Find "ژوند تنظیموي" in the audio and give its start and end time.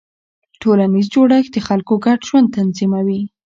2.27-3.21